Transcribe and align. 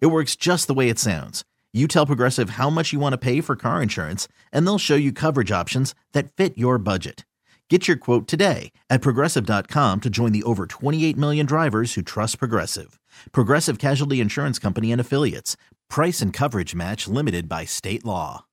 It 0.00 0.06
works 0.06 0.36
just 0.36 0.66
the 0.66 0.74
way 0.74 0.88
it 0.88 0.98
sounds. 0.98 1.44
You 1.72 1.88
tell 1.88 2.06
Progressive 2.06 2.50
how 2.50 2.70
much 2.70 2.92
you 2.92 3.00
want 3.00 3.12
to 3.14 3.18
pay 3.18 3.40
for 3.40 3.56
car 3.56 3.82
insurance, 3.82 4.28
and 4.52 4.66
they'll 4.66 4.78
show 4.78 4.94
you 4.94 5.12
coverage 5.12 5.50
options 5.50 5.94
that 6.12 6.32
fit 6.32 6.56
your 6.56 6.78
budget. 6.78 7.24
Get 7.70 7.88
your 7.88 7.96
quote 7.96 8.28
today 8.28 8.72
at 8.90 9.00
progressive.com 9.00 10.02
to 10.02 10.10
join 10.10 10.32
the 10.32 10.42
over 10.42 10.66
28 10.66 11.16
million 11.16 11.46
drivers 11.46 11.94
who 11.94 12.02
trust 12.02 12.38
Progressive. 12.38 13.00
Progressive 13.32 13.78
Casualty 13.78 14.20
Insurance 14.20 14.58
Company 14.58 14.92
and 14.92 15.00
Affiliates. 15.00 15.56
Price 15.88 16.20
and 16.20 16.30
coverage 16.30 16.74
match 16.74 17.08
limited 17.08 17.48
by 17.48 17.64
state 17.64 18.04
law. 18.04 18.44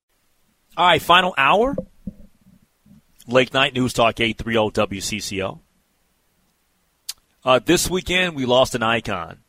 All 0.78 0.86
right, 0.86 1.02
final 1.02 1.36
hour. 1.38 1.76
Lake 3.28 3.54
Night 3.54 3.74
News 3.74 3.92
Talk 3.94 4.20
830 4.20 4.98
WCCO. 5.00 5.60
Uh, 7.44 7.60
this 7.60 7.90
weekend, 7.90 8.36
we 8.36 8.46
lost 8.46 8.76
an 8.76 8.84
icon. 8.84 9.40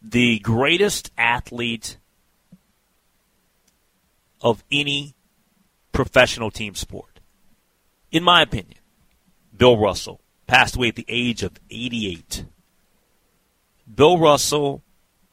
The 0.00 0.38
greatest 0.38 1.10
athlete 1.18 1.96
of 4.40 4.62
any 4.70 5.14
professional 5.92 6.50
team 6.50 6.74
sport. 6.74 7.20
In 8.12 8.22
my 8.22 8.42
opinion, 8.42 8.78
Bill 9.56 9.76
Russell 9.76 10.20
passed 10.46 10.76
away 10.76 10.88
at 10.88 10.96
the 10.96 11.04
age 11.08 11.42
of 11.42 11.58
88. 11.70 12.44
Bill 13.92 14.18
Russell 14.18 14.82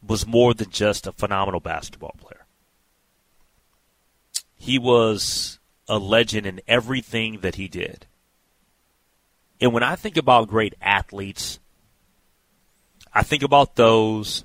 was 0.05 0.25
more 0.25 0.53
than 0.53 0.69
just 0.69 1.07
a 1.07 1.11
phenomenal 1.11 1.59
basketball 1.59 2.15
player. 2.17 2.45
He 4.57 4.79
was 4.79 5.59
a 5.87 5.99
legend 5.99 6.45
in 6.45 6.61
everything 6.67 7.41
that 7.41 7.55
he 7.55 7.67
did. 7.67 8.07
And 9.61 9.73
when 9.73 9.83
I 9.83 9.95
think 9.95 10.17
about 10.17 10.47
great 10.47 10.73
athletes, 10.81 11.59
I 13.15 13.23
think 13.23 13.43
about 13.43 13.75
those 13.75 14.43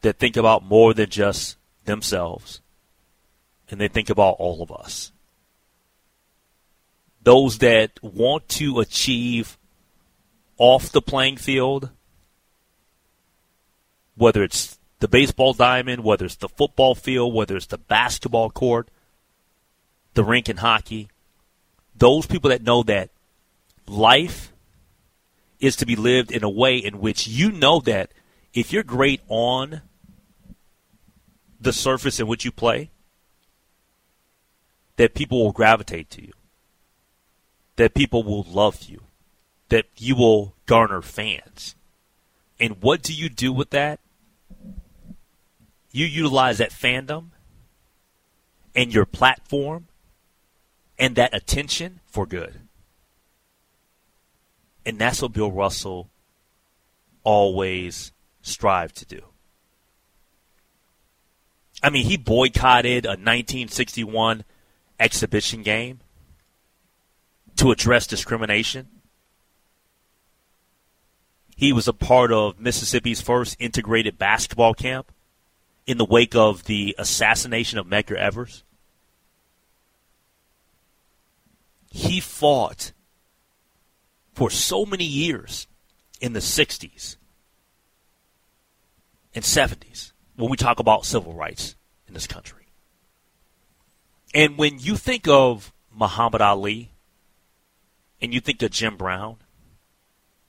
that 0.00 0.18
think 0.18 0.36
about 0.36 0.64
more 0.64 0.92
than 0.92 1.08
just 1.08 1.56
themselves 1.84 2.60
and 3.70 3.80
they 3.80 3.86
think 3.86 4.10
about 4.10 4.36
all 4.38 4.60
of 4.60 4.72
us. 4.72 5.12
Those 7.22 7.58
that 7.58 7.92
want 8.02 8.48
to 8.50 8.80
achieve 8.80 9.56
off 10.58 10.90
the 10.90 11.00
playing 11.00 11.36
field, 11.36 11.90
whether 14.16 14.42
it's 14.42 14.78
the 14.98 15.06
baseball 15.06 15.52
diamond, 15.52 16.02
whether 16.02 16.26
it's 16.26 16.36
the 16.36 16.48
football 16.48 16.96
field, 16.96 17.32
whether 17.32 17.56
it's 17.56 17.66
the 17.66 17.78
basketball 17.78 18.50
court, 18.50 18.88
the 20.14 20.24
rink 20.24 20.48
in 20.48 20.56
hockey, 20.56 21.08
those 21.94 22.26
people 22.26 22.50
that 22.50 22.62
know 22.62 22.82
that 22.82 23.10
life 23.86 24.51
is 25.62 25.76
to 25.76 25.86
be 25.86 25.96
lived 25.96 26.32
in 26.32 26.42
a 26.42 26.50
way 26.50 26.76
in 26.76 27.00
which 27.00 27.28
you 27.28 27.52
know 27.52 27.78
that 27.80 28.10
if 28.52 28.72
you're 28.72 28.82
great 28.82 29.22
on 29.28 29.80
the 31.58 31.72
surface 31.72 32.18
in 32.18 32.26
which 32.26 32.44
you 32.44 32.50
play, 32.50 32.90
that 34.96 35.14
people 35.14 35.42
will 35.42 35.52
gravitate 35.52 36.10
to 36.10 36.20
you, 36.20 36.32
that 37.76 37.94
people 37.94 38.24
will 38.24 38.42
love 38.42 38.82
you, 38.82 39.02
that 39.68 39.86
you 39.96 40.16
will 40.16 40.54
garner 40.66 41.00
fans. 41.00 41.76
And 42.58 42.82
what 42.82 43.00
do 43.00 43.14
you 43.14 43.28
do 43.28 43.52
with 43.52 43.70
that? 43.70 44.00
You 45.92 46.06
utilize 46.06 46.58
that 46.58 46.70
fandom 46.70 47.28
and 48.74 48.92
your 48.92 49.06
platform 49.06 49.86
and 50.98 51.14
that 51.14 51.32
attention 51.32 52.00
for 52.06 52.26
good. 52.26 52.62
And 54.84 54.98
that's 54.98 55.22
what 55.22 55.32
Bill 55.32 55.50
Russell 55.50 56.10
always 57.24 58.12
strived 58.42 58.96
to 58.96 59.06
do. 59.06 59.22
I 61.82 61.90
mean, 61.90 62.06
he 62.06 62.16
boycotted 62.16 63.04
a 63.04 63.10
1961 63.10 64.44
exhibition 65.00 65.62
game 65.62 66.00
to 67.56 67.70
address 67.70 68.06
discrimination. 68.06 68.88
He 71.56 71.72
was 71.72 71.88
a 71.88 71.92
part 71.92 72.32
of 72.32 72.58
Mississippi's 72.58 73.20
first 73.20 73.56
integrated 73.58 74.18
basketball 74.18 74.74
camp 74.74 75.12
in 75.86 75.98
the 75.98 76.04
wake 76.04 76.34
of 76.34 76.64
the 76.64 76.94
assassination 76.98 77.78
of 77.78 77.86
Medgar 77.86 78.16
Evers. 78.16 78.64
He 81.90 82.20
fought 82.20 82.92
for 84.32 84.50
so 84.50 84.84
many 84.84 85.04
years 85.04 85.66
in 86.20 86.32
the 86.32 86.40
60s 86.40 87.16
and 89.34 89.44
70s 89.44 90.12
when 90.36 90.50
we 90.50 90.56
talk 90.56 90.78
about 90.78 91.04
civil 91.04 91.34
rights 91.34 91.76
in 92.06 92.14
this 92.14 92.26
country. 92.26 92.66
And 94.34 94.56
when 94.56 94.78
you 94.78 94.96
think 94.96 95.28
of 95.28 95.72
Muhammad 95.94 96.40
Ali 96.40 96.92
and 98.20 98.32
you 98.32 98.40
think 98.40 98.62
of 98.62 98.70
Jim 98.70 98.96
Brown, 98.96 99.36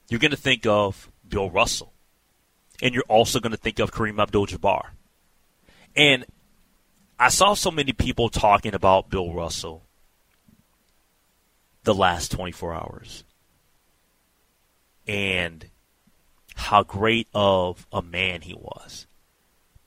you're 0.09 0.19
going 0.19 0.31
to 0.31 0.38
think 0.38 0.65
of 0.65 1.11
Bill 1.27 1.50
Russell. 1.50 1.94
And 2.81 2.94
you're 2.94 3.03
also 3.07 3.39
going 3.39 3.51
to 3.51 3.57
think 3.57 3.79
of 3.79 3.91
Kareem 3.91 4.21
Abdul 4.21 4.47
Jabbar. 4.47 4.89
And 5.95 6.25
I 7.19 7.29
saw 7.29 7.53
so 7.53 7.71
many 7.71 7.94
people 7.94 8.29
talking 8.29 8.73
about 8.73 9.09
Bill 9.09 9.33
Russell 9.33 9.83
the 11.83 11.94
last 11.94 12.31
24 12.31 12.73
hours 12.73 13.23
and 15.08 15.66
how 16.56 16.84
great 16.84 17.28
of 17.34 17.88
a 17.91 18.02
man 18.02 18.41
he 18.41 18.53
was. 18.53 19.06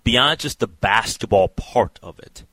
Beyond 0.04 0.40
just 0.40 0.60
the 0.60 0.66
basketball 0.66 1.48
part 1.48 1.98
of 2.02 2.18
it. 2.18 2.44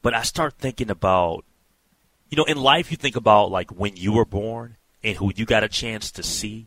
But 0.00 0.14
I 0.14 0.22
start 0.22 0.54
thinking 0.58 0.90
about, 0.90 1.44
you 2.28 2.36
know, 2.36 2.44
in 2.44 2.56
life 2.56 2.90
you 2.90 2.96
think 2.96 3.16
about 3.16 3.50
like 3.50 3.70
when 3.70 3.96
you 3.96 4.12
were 4.12 4.24
born 4.24 4.76
and 5.02 5.16
who 5.16 5.32
you 5.34 5.44
got 5.44 5.64
a 5.64 5.68
chance 5.68 6.10
to 6.12 6.22
see, 6.22 6.66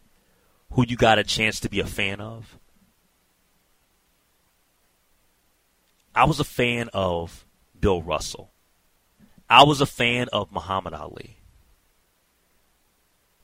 who 0.71 0.85
you 0.85 0.95
got 0.95 1.19
a 1.19 1.23
chance 1.23 1.59
to 1.61 1.69
be 1.69 1.79
a 1.79 1.85
fan 1.85 2.19
of. 2.19 2.57
I 6.13 6.23
was 6.25 6.39
a 6.39 6.45
fan 6.45 6.89
of 6.93 7.45
Bill 7.77 8.01
Russell. 8.01 8.51
I 9.49 9.63
was 9.63 9.81
a 9.81 9.85
fan 9.85 10.27
of 10.31 10.51
Muhammad 10.51 10.93
Ali. 10.93 11.37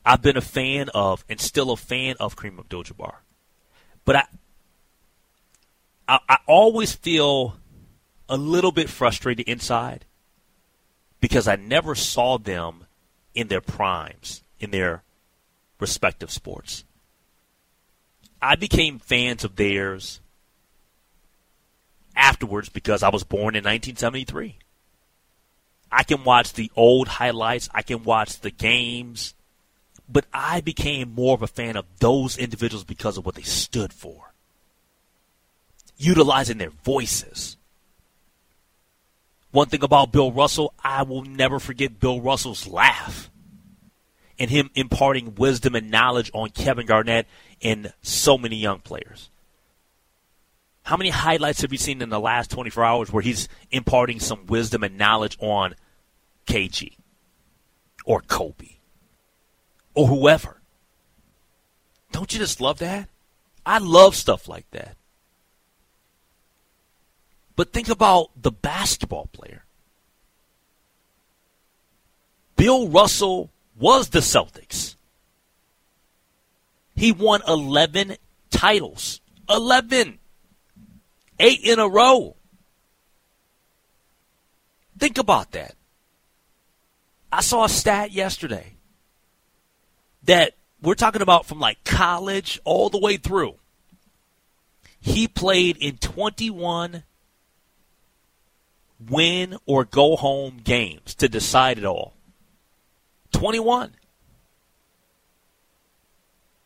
I've 0.05 0.21
been 0.21 0.37
a 0.37 0.41
fan 0.41 0.89
of 0.93 1.23
and 1.29 1.39
still 1.39 1.71
a 1.71 1.77
fan 1.77 2.15
of 2.19 2.35
Kareem 2.35 2.59
Abdul-Jabbar. 2.59 3.15
But 4.03 4.15
I, 4.15 4.23
I, 6.07 6.19
I 6.27 6.37
always 6.47 6.93
feel 6.93 7.57
a 8.27 8.37
little 8.37 8.71
bit 8.71 8.89
frustrated 8.89 9.47
inside 9.47 10.05
because 11.19 11.47
I 11.47 11.55
never 11.55 11.93
saw 11.93 12.37
them 12.37 12.85
in 13.35 13.47
their 13.47 13.61
primes, 13.61 14.43
in 14.59 14.71
their 14.71 15.03
respective 15.79 16.31
sports. 16.31 16.83
I 18.41 18.55
became 18.55 18.97
fans 18.97 19.43
of 19.43 19.55
theirs 19.55 20.19
afterwards 22.15 22.69
because 22.69 23.03
I 23.03 23.09
was 23.09 23.23
born 23.23 23.55
in 23.55 23.63
1973. 23.63 24.57
I 25.91 26.03
can 26.03 26.23
watch 26.23 26.53
the 26.53 26.71
old 26.75 27.07
highlights, 27.07 27.69
I 27.73 27.81
can 27.81 28.03
watch 28.03 28.39
the 28.39 28.51
games, 28.51 29.33
but 30.11 30.25
I 30.33 30.61
became 30.61 31.13
more 31.13 31.33
of 31.33 31.41
a 31.41 31.47
fan 31.47 31.75
of 31.75 31.85
those 31.99 32.37
individuals 32.37 32.83
because 32.83 33.17
of 33.17 33.25
what 33.25 33.35
they 33.35 33.41
stood 33.41 33.93
for. 33.93 34.33
Utilizing 35.97 36.57
their 36.57 36.69
voices. 36.69 37.57
One 39.51 39.67
thing 39.67 39.83
about 39.83 40.11
Bill 40.11 40.31
Russell, 40.31 40.73
I 40.83 41.03
will 41.03 41.23
never 41.23 41.59
forget 41.59 41.99
Bill 41.99 42.21
Russell's 42.21 42.67
laugh 42.67 43.29
and 44.39 44.49
him 44.49 44.71
imparting 44.73 45.35
wisdom 45.35 45.75
and 45.75 45.91
knowledge 45.91 46.31
on 46.33 46.49
Kevin 46.49 46.85
Garnett 46.85 47.27
and 47.61 47.93
so 48.01 48.37
many 48.37 48.55
young 48.55 48.79
players. 48.79 49.29
How 50.83 50.97
many 50.97 51.11
highlights 51.11 51.61
have 51.61 51.71
you 51.71 51.77
seen 51.77 52.01
in 52.01 52.09
the 52.09 52.19
last 52.19 52.49
24 52.49 52.83
hours 52.83 53.11
where 53.11 53.21
he's 53.21 53.47
imparting 53.69 54.19
some 54.19 54.47
wisdom 54.47 54.83
and 54.83 54.97
knowledge 54.97 55.37
on 55.39 55.75
KG 56.47 56.95
or 58.03 58.21
Kobe 58.21 58.77
or 59.93 60.07
whoever? 60.07 60.61
Don't 62.11 62.31
you 62.33 62.39
just 62.39 62.61
love 62.61 62.79
that? 62.79 63.09
I 63.65 63.77
love 63.77 64.15
stuff 64.15 64.47
like 64.47 64.69
that. 64.71 64.95
But 67.55 67.73
think 67.73 67.89
about 67.89 68.31
the 68.41 68.51
basketball 68.51 69.27
player. 69.31 69.65
Bill 72.55 72.87
Russell 72.87 73.49
was 73.77 74.09
the 74.09 74.19
Celtics. 74.19 74.95
He 76.95 77.11
won 77.11 77.41
11 77.47 78.17
titles. 78.49 79.21
11. 79.49 80.19
Eight 81.39 81.63
in 81.63 81.79
a 81.79 81.87
row. 81.87 82.35
Think 84.99 85.17
about 85.17 85.51
that. 85.51 85.75
I 87.31 87.41
saw 87.41 87.63
a 87.63 87.69
stat 87.69 88.11
yesterday 88.11 88.73
that 90.23 90.53
we're 90.81 90.95
talking 90.95 91.21
about 91.21 91.45
from 91.45 91.59
like 91.59 91.83
college 91.83 92.59
all 92.63 92.89
the 92.89 92.99
way 92.99 93.17
through. 93.17 93.55
He 94.99 95.27
played 95.27 95.77
in 95.77 95.97
21 95.97 97.03
win 99.09 99.57
or 99.65 99.83
go 99.83 100.15
home 100.15 100.61
games 100.63 101.15
to 101.15 101.27
decide 101.27 101.77
it 101.77 101.85
all. 101.85 102.13
21. 103.33 103.91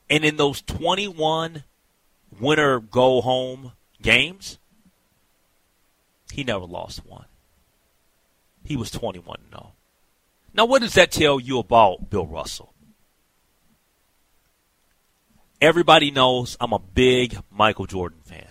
And 0.10 0.26
in 0.26 0.38
those 0.38 0.62
21 0.62 1.64
winner 2.40 2.80
go 2.80 3.22
home 3.22 3.72
games, 4.02 4.60
he 6.32 6.44
never 6.44 6.66
lost 6.66 7.06
one. 7.06 7.26
He 8.66 8.76
was 8.76 8.92
21 8.92 9.40
0. 9.50 9.72
Now, 10.54 10.66
what 10.66 10.82
does 10.82 10.94
that 10.94 11.12
tell 11.12 11.40
you 11.40 11.60
about 11.60 12.10
Bill 12.10 12.26
Russell? 12.26 12.75
Everybody 15.62 16.12
knows 16.12 16.58
I'm 16.60 16.74
a 16.74 16.80
big 16.80 17.38
Michael 17.50 17.86
Jordan 17.86 18.20
fan. 18.24 18.48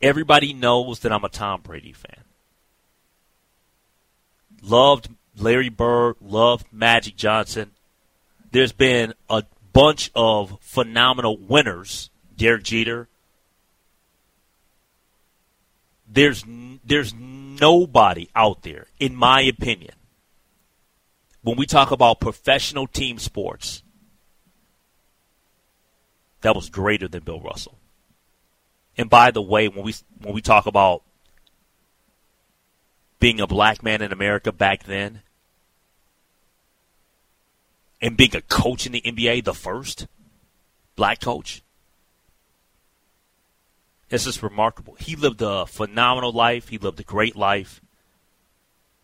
Everybody 0.00 0.52
knows 0.52 1.00
that 1.00 1.12
I'm 1.12 1.24
a 1.24 1.28
Tom 1.28 1.62
Brady 1.62 1.92
fan. 1.92 2.24
Loved 4.62 5.08
Larry 5.36 5.68
Bird, 5.68 6.16
loved 6.20 6.66
Magic 6.72 7.16
Johnson. 7.16 7.72
There's 8.50 8.72
been 8.72 9.14
a 9.28 9.44
bunch 9.72 10.10
of 10.14 10.58
phenomenal 10.60 11.36
winners. 11.36 12.10
Derek 12.36 12.62
Jeter. 12.62 13.08
There's 16.10 16.44
there's 16.84 17.12
nobody 17.14 18.30
out 18.34 18.62
there, 18.62 18.86
in 18.98 19.14
my 19.14 19.42
opinion, 19.42 19.94
when 21.42 21.56
we 21.56 21.66
talk 21.66 21.90
about 21.90 22.20
professional 22.20 22.86
team 22.86 23.18
sports, 23.18 23.82
that 26.40 26.54
was 26.54 26.70
greater 26.70 27.08
than 27.08 27.24
Bill 27.24 27.40
Russell. 27.40 27.78
And 28.96 29.08
by 29.08 29.30
the 29.30 29.42
way, 29.42 29.68
when 29.68 29.84
we 29.84 29.94
when 30.22 30.34
we 30.34 30.40
talk 30.40 30.66
about 30.66 31.02
being 33.20 33.40
a 33.40 33.46
black 33.46 33.82
man 33.82 34.02
in 34.02 34.12
America 34.12 34.52
back 34.52 34.84
then 34.84 35.22
and 38.00 38.16
being 38.16 38.34
a 38.34 38.42
coach 38.42 38.86
in 38.86 38.92
the 38.92 39.00
NBA, 39.00 39.44
the 39.44 39.54
first 39.54 40.06
black 40.96 41.20
coach, 41.20 41.62
it's 44.10 44.24
just 44.24 44.42
remarkable. 44.42 44.94
He 44.98 45.16
lived 45.16 45.42
a 45.42 45.66
phenomenal 45.66 46.32
life. 46.32 46.68
He 46.68 46.78
lived 46.78 47.00
a 47.00 47.04
great 47.04 47.36
life. 47.36 47.80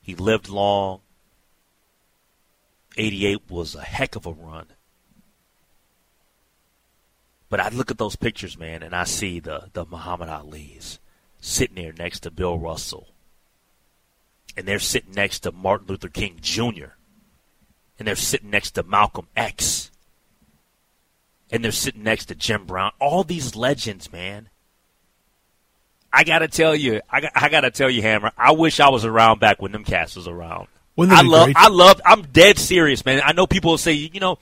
He 0.00 0.14
lived 0.14 0.48
long. 0.48 1.00
88 2.96 3.42
was 3.50 3.74
a 3.74 3.82
heck 3.82 4.16
of 4.16 4.26
a 4.26 4.32
run. 4.32 4.66
But 7.54 7.60
I 7.60 7.68
look 7.68 7.92
at 7.92 7.98
those 7.98 8.16
pictures, 8.16 8.58
man, 8.58 8.82
and 8.82 8.96
I 8.96 9.04
see 9.04 9.38
the, 9.38 9.70
the 9.74 9.84
Muhammad 9.84 10.28
Ali's 10.28 10.98
sitting 11.38 11.76
there 11.76 11.92
next 11.92 12.24
to 12.24 12.32
Bill 12.32 12.58
Russell. 12.58 13.06
And 14.56 14.66
they're 14.66 14.80
sitting 14.80 15.12
next 15.12 15.44
to 15.44 15.52
Martin 15.52 15.86
Luther 15.86 16.08
King 16.08 16.38
Jr. 16.40 16.96
And 17.96 18.08
they're 18.08 18.16
sitting 18.16 18.50
next 18.50 18.72
to 18.72 18.82
Malcolm 18.82 19.28
X. 19.36 19.92
And 21.48 21.64
they're 21.64 21.70
sitting 21.70 22.02
next 22.02 22.24
to 22.24 22.34
Jim 22.34 22.64
Brown. 22.64 22.90
All 22.98 23.22
these 23.22 23.54
legends, 23.54 24.10
man. 24.10 24.48
I 26.12 26.24
gotta 26.24 26.48
tell 26.48 26.74
you, 26.74 27.02
I, 27.08 27.20
got, 27.20 27.32
I 27.36 27.48
gotta 27.50 27.70
tell 27.70 27.88
you, 27.88 28.02
Hammer. 28.02 28.32
I 28.36 28.50
wish 28.50 28.80
I 28.80 28.88
was 28.88 29.04
around 29.04 29.38
back 29.38 29.62
when 29.62 29.70
them 29.70 29.84
cats 29.84 30.16
was 30.16 30.26
around. 30.26 30.66
I 30.98 31.22
love, 31.22 31.44
great? 31.44 31.56
I 31.56 31.68
love. 31.68 32.00
I'm 32.04 32.22
dead 32.22 32.58
serious, 32.58 33.04
man. 33.04 33.22
I 33.24 33.32
know 33.32 33.46
people 33.46 33.70
will 33.70 33.78
say, 33.78 33.92
you 33.92 34.18
know, 34.18 34.40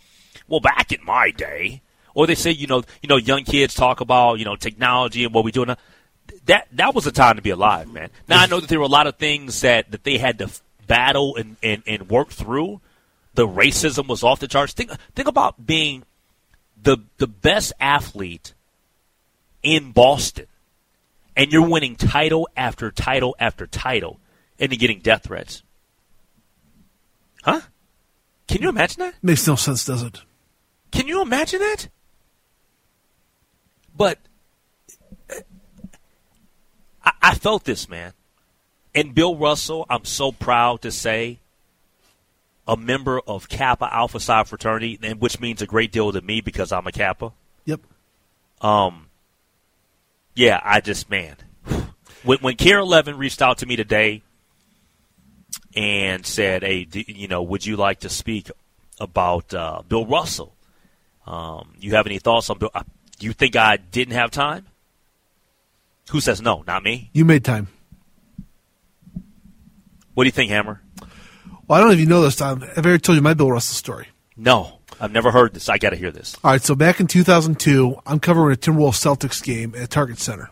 well, 0.49 0.61
back 0.61 0.93
in 0.93 1.05
my 1.05 1.31
day, 1.31 1.83
or 2.15 2.27
they 2.27 2.35
say, 2.35 2.51
you 2.51 2.67
know, 2.67 2.83
you 3.03 3.09
know, 3.09 3.17
young 3.17 3.45
kids 3.45 3.75
talk 3.75 4.01
about, 4.01 4.39
you 4.39 4.45
know, 4.45 4.57
technology 4.57 5.25
and 5.25 5.35
what 5.35 5.45
we 5.45 5.53
do. 5.53 5.65
now. 5.65 5.77
That 6.47 6.69
that 6.73 6.95
was 6.95 7.07
a 7.07 7.13
time 7.13 7.37
to 7.37 7.43
be 7.43 7.51
alive, 7.51 7.93
man. 7.93 8.11
Now 8.29 8.43
I 8.43 8.47
know 8.47 8.61
that 8.61 8.69
there 8.69 8.79
were 8.79 8.85
a 8.85 8.89
lot 8.89 9.07
of 9.07 9.17
things 9.17 9.61
that 9.61 9.91
that 9.91 10.05
they 10.05 10.19
had 10.19 10.39
to 10.39 10.51
battle 10.87 11.37
and 11.37 11.57
and, 11.63 11.83
and 11.87 12.09
work 12.09 12.31
through. 12.31 12.81
The 13.35 13.47
racism 13.47 14.07
was 14.09 14.23
off 14.23 14.41
the 14.41 14.49
charts. 14.49 14.73
Think 14.73 14.91
think 15.15 15.29
about 15.29 15.67
being 15.67 16.05
the 16.81 16.99
the 17.19 17.27
best 17.27 17.73
athlete 17.81 18.55
in 19.63 19.93
Boston 19.93 20.47
and 21.37 21.53
you're 21.53 21.67
winning 21.67 21.97
title 21.97 22.49
after 22.57 22.91
title 22.91 23.35
after 23.39 23.67
title, 23.67 24.21
and 24.59 24.71
you're 24.71 24.79
getting 24.79 25.01
death 25.01 25.25
threats. 25.25 25.63
Huh? 27.43 27.63
Can 28.49 28.63
you 28.63 28.69
imagine 28.69 29.01
that? 29.01 29.15
Makes 29.23 29.47
no 29.47 29.57
sense, 29.57 29.85
does 29.85 30.03
it? 30.03 30.21
Can 30.91 31.09
you 31.09 31.23
imagine 31.23 31.61
that? 31.61 31.89
But 33.97 34.19
I, 37.05 37.13
I 37.23 37.35
felt 37.35 37.65
this, 37.65 37.89
man. 37.89 38.13
And 38.95 39.15
Bill 39.15 39.37
Russell, 39.37 39.87
I'm 39.89 40.05
so 40.05 40.33
proud 40.33 40.83
to 40.83 40.91
say, 40.91 41.39
a 42.67 42.77
member 42.77 43.21
of 43.27 43.49
Kappa 43.49 43.93
Alpha 43.93 44.21
Psi 44.21 44.45
fraternity, 44.45 44.99
and 45.03 45.21
which 45.21 45.41
means 45.41 45.63
a 45.63 45.67
great 45.67 45.93
deal 45.93 46.13
to 46.13 46.21
me 46.21 46.41
because 46.41 46.73
I'm 46.73 46.87
a 46.87 46.93
Kappa. 46.93 47.33
Yep. 47.65 47.81
Um, 48.61 49.07
yeah, 50.35 50.61
I 50.63 50.81
just 50.81 51.11
man, 51.11 51.37
when 52.23 52.39
when 52.39 52.57
KARE 52.57 52.79
11 52.79 53.19
reached 53.19 53.43
out 53.43 53.59
to 53.59 53.67
me 53.67 53.77
today 53.77 54.23
and 55.75 56.25
said, 56.25 56.63
"Hey, 56.63 56.85
do, 56.85 57.03
you 57.07 57.29
know, 57.29 57.43
would 57.43 57.67
you 57.67 57.77
like 57.77 58.01
to 58.01 58.09
speak 58.09 58.51
about 59.01 59.53
uh, 59.53 59.83
Bill 59.89 60.07
Russell? 60.07 60.55
Um, 61.27 61.75
you 61.81 61.93
have 61.93 62.07
any 62.07 62.19
thoughts 62.19 62.49
on 62.51 62.59
Bill? 62.59 62.71
Uh, 62.75 62.85
you 63.23 63.33
think 63.33 63.57
I 63.57 63.77
didn't 63.77 64.15
have 64.15 64.31
time? 64.31 64.67
Who 66.11 66.21
says 66.21 66.43
no? 66.43 66.63
Not 66.67 66.83
me. 66.83 67.11
You 67.13 67.25
made 67.25 67.45
time. 67.45 67.69
What 70.15 70.25
do 70.25 70.29
you 70.29 70.33
think, 70.33 70.51
Hammer? 70.51 70.81
Well, 71.67 71.79
I 71.79 71.79
don't 71.79 71.89
know 71.89 71.95
if 71.95 72.01
you 72.01 72.07
know 72.07 72.23
this, 72.23 72.37
Tom. 72.37 72.63
I've 72.63 72.85
already 72.85 73.01
told 73.01 73.17
you 73.17 73.23
my 73.23 73.35
Bill 73.35 73.51
Russell 73.51 73.75
story. 73.75 74.09
No, 74.37 74.81
I've 75.01 75.13
never 75.13 75.31
heard 75.31 75.55
this. 75.55 75.69
I 75.69 75.79
got 75.79 75.91
to 75.91 75.97
hear 75.97 76.11
this. 76.11 76.37
All 76.43 76.51
right, 76.51 76.63
so 76.63 76.75
back 76.75 77.01
in 77.01 77.07
2002, 77.07 77.97
I'm 78.05 78.21
covering 78.21 78.55
a 78.55 78.59
Timberwolves 78.59 79.01
Celtics 79.01 79.43
game 79.43 79.75
at 79.77 79.91
Target 79.91 80.19
Center. 80.19 80.51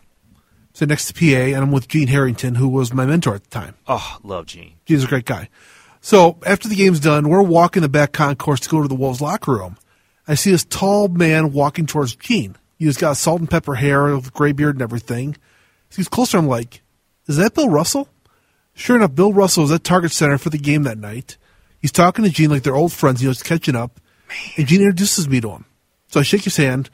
So 0.73 0.85
next 0.85 1.07
to 1.07 1.13
PA, 1.13 1.55
and 1.55 1.57
I'm 1.57 1.71
with 1.71 1.87
Gene 1.87 2.07
Harrington, 2.07 2.55
who 2.55 2.69
was 2.69 2.93
my 2.93 3.05
mentor 3.05 3.35
at 3.35 3.43
the 3.43 3.49
time. 3.49 3.75
Oh, 3.87 4.17
love 4.23 4.45
Gene. 4.45 4.73
Gene's 4.85 5.03
a 5.03 5.07
great 5.07 5.25
guy. 5.25 5.49
So 5.99 6.39
after 6.45 6.67
the 6.67 6.75
game's 6.75 6.99
done, 6.99 7.29
we're 7.29 7.41
walking 7.41 7.81
the 7.81 7.89
back 7.89 8.13
concourse 8.13 8.61
to 8.61 8.69
go 8.69 8.81
to 8.81 8.87
the 8.87 8.95
Wolves 8.95 9.21
locker 9.21 9.51
room. 9.51 9.77
I 10.27 10.35
see 10.35 10.51
this 10.51 10.65
tall 10.65 11.07
man 11.09 11.51
walking 11.51 11.85
towards 11.85 12.15
Gene. 12.15 12.55
He's 12.85 12.97
got 12.97 13.17
salt 13.17 13.39
and 13.39 13.49
pepper 13.49 13.75
hair, 13.75 14.15
with 14.15 14.33
gray 14.33 14.53
beard 14.53 14.75
and 14.75 14.81
everything. 14.81 15.37
He 15.89 15.97
gets 15.97 16.09
closer. 16.09 16.37
I'm 16.37 16.47
like, 16.47 16.81
is 17.27 17.37
that 17.37 17.53
Bill 17.53 17.69
Russell? 17.69 18.09
Sure 18.73 18.95
enough, 18.95 19.13
Bill 19.13 19.31
Russell 19.31 19.63
was 19.63 19.71
at 19.71 19.83
Target 19.83 20.11
Center 20.11 20.37
for 20.37 20.49
the 20.49 20.57
game 20.57 20.83
that 20.83 20.97
night. 20.97 21.37
He's 21.79 21.91
talking 21.91 22.25
to 22.25 22.31
Gene 22.31 22.49
like 22.49 22.63
they're 22.63 22.75
old 22.75 22.91
friends. 22.91 23.21
You 23.21 23.27
know, 23.27 23.33
he's 23.33 23.43
catching 23.43 23.75
up. 23.75 23.99
And 24.57 24.65
Gene 24.65 24.81
introduces 24.81 25.29
me 25.29 25.41
to 25.41 25.51
him. 25.51 25.65
So 26.07 26.19
I 26.19 26.23
shake 26.23 26.43
his 26.43 26.57
hand. 26.57 26.89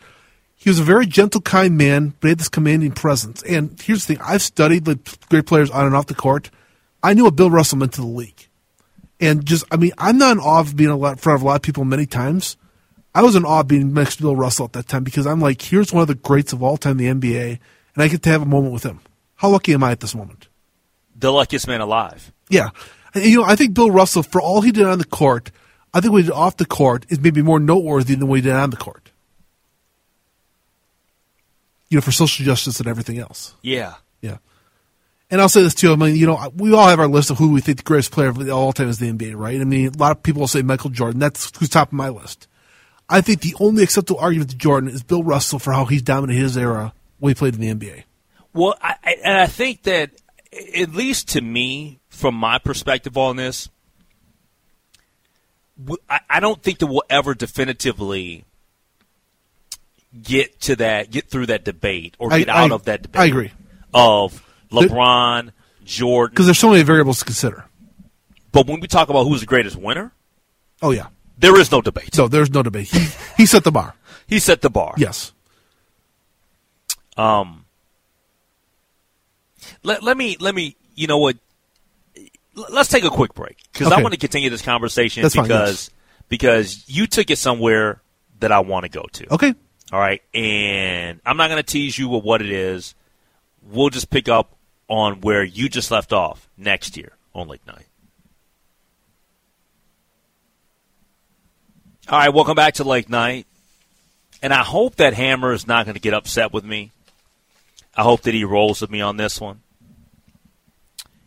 He 0.55 0.69
was 0.69 0.79
a 0.79 0.83
very 0.83 1.05
gentle, 1.05 1.39
kind 1.39 1.77
man, 1.77 2.15
but 2.19 2.27
he 2.27 2.29
had 2.29 2.39
this 2.39 2.49
commanding 2.49 2.91
presence. 2.91 3.43
And 3.43 3.79
here's 3.79 4.05
the 4.05 4.15
thing 4.15 4.23
I've 4.25 4.41
studied 4.41 4.85
the 4.85 4.99
great 5.29 5.45
players 5.45 5.69
on 5.69 5.85
and 5.85 5.95
off 5.95 6.07
the 6.07 6.15
court. 6.15 6.49
I 7.01 7.13
knew 7.13 7.25
what 7.25 7.35
Bill 7.35 7.51
Russell 7.51 7.77
meant 7.77 7.93
to 7.93 8.01
the 8.01 8.07
league. 8.07 8.47
And 9.19 9.45
just, 9.45 9.63
I 9.71 9.77
mean, 9.77 9.91
I'm 9.97 10.17
not 10.17 10.33
in 10.33 10.39
awe 10.39 10.59
of 10.59 10.75
being 10.75 10.89
in 10.89 11.15
front 11.15 11.39
of 11.39 11.43
a 11.43 11.45
lot 11.45 11.55
of 11.55 11.61
people 11.61 11.85
many 11.85 12.05
times. 12.05 12.57
I 13.17 13.23
was 13.23 13.35
in 13.35 13.45
awe 13.45 13.63
being 13.63 13.95
next 13.95 14.17
to 14.17 14.21
Bill 14.21 14.35
Russell 14.35 14.65
at 14.65 14.73
that 14.73 14.87
time 14.87 15.03
because 15.03 15.25
I'm 15.25 15.41
like, 15.41 15.59
here's 15.59 15.91
one 15.91 16.03
of 16.03 16.07
the 16.07 16.13
greats 16.13 16.53
of 16.53 16.61
all 16.61 16.77
time 16.77 16.99
in 16.99 17.19
the 17.19 17.29
NBA, 17.29 17.59
and 17.95 18.03
I 18.03 18.09
get 18.09 18.21
to 18.21 18.29
have 18.29 18.43
a 18.43 18.45
moment 18.45 18.73
with 18.73 18.83
him. 18.83 18.99
How 19.37 19.49
lucky 19.49 19.73
am 19.73 19.83
I 19.83 19.89
at 19.89 20.01
this 20.01 20.13
moment? 20.13 20.49
The 21.15 21.31
luckiest 21.31 21.67
man 21.67 21.81
alive. 21.81 22.31
Yeah. 22.47 22.69
And, 23.15 23.25
you 23.25 23.39
know, 23.39 23.43
I 23.43 23.55
think 23.55 23.73
Bill 23.73 23.89
Russell, 23.89 24.21
for 24.21 24.39
all 24.39 24.61
he 24.61 24.71
did 24.71 24.85
on 24.85 24.99
the 24.99 25.03
court, 25.03 25.49
I 25.95 25.99
think 25.99 26.11
what 26.11 26.19
he 26.19 26.27
did 26.27 26.35
off 26.35 26.57
the 26.57 26.65
court 26.67 27.07
is 27.09 27.19
maybe 27.19 27.41
more 27.41 27.59
noteworthy 27.59 28.13
than 28.13 28.27
what 28.27 28.35
he 28.35 28.41
did 28.43 28.53
on 28.53 28.69
the 28.69 28.77
court. 28.77 29.09
You 31.89 31.97
know, 31.97 32.01
for 32.01 32.11
social 32.11 32.45
justice 32.45 32.79
and 32.79 32.87
everything 32.87 33.17
else. 33.17 33.55
Yeah. 33.63 33.95
Yeah. 34.21 34.37
And 35.31 35.41
I'll 35.41 35.49
say 35.49 35.63
this 35.63 35.73
too. 35.73 35.91
I 35.91 35.95
mean, 35.95 36.15
you 36.15 36.27
know, 36.27 36.51
we 36.55 36.71
all 36.71 36.87
have 36.87 36.99
our 36.99 37.07
list 37.07 37.31
of 37.31 37.39
who 37.39 37.51
we 37.51 37.61
think 37.61 37.79
the 37.79 37.83
greatest 37.83 38.11
player 38.11 38.27
of 38.27 38.47
all 38.51 38.73
time 38.73 38.89
is 38.89 38.99
the 38.99 39.11
NBA, 39.11 39.35
right? 39.35 39.59
I 39.59 39.63
mean, 39.63 39.87
a 39.87 39.97
lot 39.97 40.11
of 40.11 40.21
people 40.21 40.41
will 40.41 40.47
say 40.47 40.61
Michael 40.61 40.91
Jordan. 40.91 41.19
That's 41.19 41.51
who's 41.57 41.69
top 41.69 41.87
of 41.87 41.93
my 41.93 42.09
list. 42.09 42.47
I 43.09 43.21
think 43.21 43.41
the 43.41 43.55
only 43.59 43.83
acceptable 43.83 44.19
argument 44.19 44.49
to 44.51 44.57
Jordan 44.57 44.89
is 44.89 45.03
Bill 45.03 45.23
Russell 45.23 45.59
for 45.59 45.73
how 45.73 45.85
he's 45.85 46.01
dominated 46.01 46.41
his 46.41 46.57
era 46.57 46.93
when 47.19 47.31
he 47.31 47.35
played 47.35 47.55
in 47.55 47.61
the 47.61 47.73
NBA. 47.73 48.03
Well, 48.53 48.75
I, 48.81 48.95
and 49.23 49.39
I 49.39 49.47
think 49.47 49.83
that, 49.83 50.11
at 50.75 50.93
least 50.93 51.29
to 51.29 51.41
me, 51.41 51.99
from 52.09 52.35
my 52.35 52.57
perspective 52.57 53.17
on 53.17 53.35
this, 53.35 53.69
I 56.29 56.39
don't 56.39 56.61
think 56.61 56.79
that 56.79 56.87
we'll 56.87 57.03
ever 57.09 57.35
definitively 57.35 58.43
get 60.19 60.59
to 60.61 60.75
that, 60.77 61.11
get 61.11 61.29
through 61.29 61.47
that 61.47 61.63
debate, 61.63 62.15
or 62.17 62.29
get 62.29 62.49
I, 62.49 62.63
out 62.63 62.71
I, 62.71 62.75
of 62.75 62.85
that 62.85 63.03
debate. 63.03 63.21
I 63.21 63.25
agree. 63.25 63.51
Of 63.93 64.43
LeBron, 64.71 65.51
Jordan, 65.83 66.33
because 66.33 66.47
there's 66.47 66.57
so 66.57 66.71
many 66.71 66.83
variables 66.83 67.19
to 67.19 67.25
consider. 67.25 67.65
But 68.51 68.65
when 68.65 68.79
we 68.79 68.87
talk 68.87 69.09
about 69.09 69.25
who's 69.25 69.41
the 69.41 69.45
greatest 69.45 69.75
winner, 69.75 70.11
oh 70.81 70.91
yeah, 70.91 71.07
there 71.37 71.59
is 71.59 71.71
no 71.71 71.81
debate. 71.81 72.17
No, 72.17 72.27
there's 72.27 72.51
no 72.51 72.63
debate. 72.63 72.87
He 72.89 73.07
he 73.37 73.45
set 73.45 73.63
the 73.63 73.71
bar. 73.71 73.95
he 74.27 74.39
set 74.39 74.61
the 74.61 74.69
bar. 74.69 74.93
Yes. 74.97 75.33
Um. 77.15 77.65
Let 79.83 80.03
let 80.03 80.17
me 80.17 80.37
let 80.39 80.55
me 80.55 80.75
you 80.95 81.07
know 81.07 81.17
what. 81.17 81.37
Let's 82.69 82.89
take 82.89 83.03
a 83.03 83.09
quick 83.09 83.33
break 83.35 83.57
because 83.71 83.87
Okay. 83.87 83.95
I 83.99 84.01
want 84.01 84.13
to 84.13 84.19
continue 84.19 84.49
this 84.49 84.63
conversation 84.63 85.21
That's 85.21 85.35
fine, 85.35 85.43
because 85.43 85.69
yes. 85.69 85.89
because 86.27 86.83
you 86.87 87.05
took 87.05 87.29
it 87.29 87.37
somewhere 87.37 88.01
that 88.39 88.51
I 88.51 88.59
want 88.61 88.83
to 88.83 88.89
go 88.89 89.03
to. 89.13 89.33
Okay. 89.35 89.53
All 89.91 89.99
right, 89.99 90.21
and 90.33 91.21
I'm 91.25 91.37
not 91.37 91.49
going 91.49 91.63
to 91.63 91.71
tease 91.71 91.97
you 91.97 92.09
with 92.09 92.23
what 92.23 92.41
it 92.41 92.51
is. 92.51 92.93
We'll 93.63 93.89
just 93.89 94.09
pick 94.09 94.27
up 94.27 94.57
on 94.89 95.21
where 95.21 95.43
you 95.43 95.69
just 95.69 95.91
left 95.91 96.11
off 96.11 96.49
next 96.57 96.97
year 96.97 97.13
on 97.33 97.47
Late 97.47 97.65
Night. 97.65 97.85
All 102.09 102.17
right, 102.17 102.33
welcome 102.33 102.55
back 102.55 102.75
to 102.75 102.85
Lake 102.85 103.09
Night. 103.09 103.47
And 104.41 104.53
I 104.53 104.63
hope 104.63 104.95
that 104.95 105.13
Hammer 105.13 105.51
is 105.51 105.67
not 105.67 105.85
going 105.85 105.95
to 105.95 105.99
get 105.99 106.13
upset 106.13 106.53
with 106.53 106.63
me. 106.63 106.91
I 107.97 108.03
hope 108.03 108.21
that 108.21 108.33
he 108.33 108.45
rolls 108.45 108.79
with 108.79 108.89
me 108.89 109.01
on 109.01 109.17
this 109.17 109.41
one. 109.41 109.59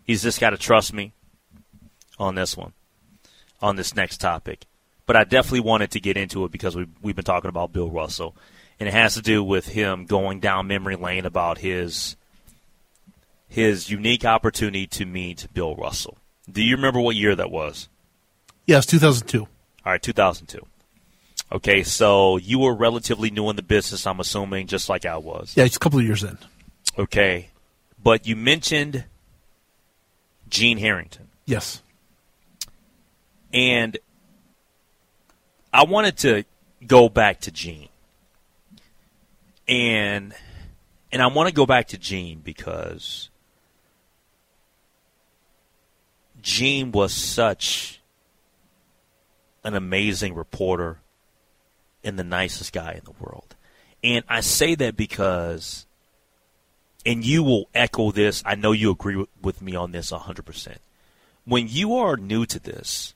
He's 0.04 0.22
just 0.22 0.40
got 0.40 0.50
to 0.50 0.56
trust 0.56 0.94
me 0.94 1.12
on 2.18 2.34
this 2.34 2.56
one, 2.56 2.72
on 3.60 3.76
this 3.76 3.94
next 3.94 4.22
topic. 4.22 4.64
But 5.04 5.16
I 5.16 5.24
definitely 5.24 5.60
wanted 5.60 5.90
to 5.90 6.00
get 6.00 6.16
into 6.16 6.46
it 6.46 6.50
because 6.50 6.74
we've, 6.74 6.88
we've 7.02 7.16
been 7.16 7.26
talking 7.26 7.50
about 7.50 7.74
Bill 7.74 7.90
Russell. 7.90 8.34
And 8.78 8.88
it 8.88 8.92
has 8.92 9.16
to 9.16 9.22
do 9.22 9.44
with 9.44 9.68
him 9.68 10.06
going 10.06 10.40
down 10.40 10.66
memory 10.66 10.96
lane 10.96 11.26
about 11.26 11.58
his 11.58 12.16
his 13.48 13.90
unique 13.90 14.24
opportunity 14.24 14.86
to 14.86 15.04
meet 15.04 15.46
Bill 15.52 15.76
Russell. 15.76 16.16
Do 16.50 16.62
you 16.62 16.76
remember 16.76 17.00
what 17.00 17.16
year 17.16 17.36
that 17.36 17.50
was? 17.50 17.90
Yes, 18.64 18.86
2002. 18.86 19.40
All 19.40 19.48
right, 19.84 20.00
2002. 20.00 20.66
Okay, 21.52 21.82
so 21.82 22.36
you 22.36 22.60
were 22.60 22.74
relatively 22.74 23.30
new 23.30 23.50
in 23.50 23.56
the 23.56 23.62
business, 23.62 24.06
I'm 24.06 24.20
assuming, 24.20 24.68
just 24.68 24.88
like 24.88 25.04
I 25.04 25.16
was. 25.16 25.52
Yeah, 25.56 25.64
it's 25.64 25.76
a 25.76 25.80
couple 25.80 25.98
of 25.98 26.04
years 26.04 26.22
in. 26.22 26.38
Okay, 26.96 27.48
but 28.02 28.26
you 28.26 28.36
mentioned 28.36 29.04
Gene 30.48 30.78
Harrington, 30.78 31.28
Yes. 31.46 31.82
and 33.52 33.96
I 35.72 35.84
wanted 35.84 36.16
to 36.18 36.44
go 36.86 37.08
back 37.08 37.40
to 37.42 37.50
Gene, 37.50 37.88
and 39.66 40.32
and 41.12 41.20
I 41.22 41.26
want 41.28 41.48
to 41.48 41.54
go 41.54 41.66
back 41.66 41.88
to 41.88 41.98
Gene 41.98 42.40
because 42.40 43.28
Gene 46.40 46.92
was 46.92 47.12
such 47.12 48.00
an 49.64 49.74
amazing 49.74 50.34
reporter 50.34 51.00
and 52.02 52.18
the 52.18 52.24
nicest 52.24 52.72
guy 52.72 52.92
in 52.92 53.04
the 53.04 53.24
world. 53.24 53.56
And 54.02 54.24
I 54.28 54.40
say 54.40 54.74
that 54.76 54.96
because, 54.96 55.86
and 57.04 57.24
you 57.24 57.42
will 57.42 57.68
echo 57.74 58.10
this, 58.10 58.42
I 58.46 58.54
know 58.54 58.72
you 58.72 58.90
agree 58.90 59.24
with, 59.42 59.60
me 59.60 59.74
on 59.74 59.92
this 59.92 60.10
100%. 60.10 60.76
When 61.44 61.66
you 61.68 61.96
are 61.96 62.16
new 62.16 62.46
to 62.46 62.58
this, 62.58 63.14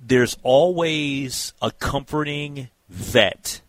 there's 0.00 0.36
always 0.42 1.52
a 1.62 1.70
comforting 1.70 2.68
vet 2.88 3.60